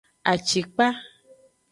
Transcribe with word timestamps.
Acikpa. 0.31 0.87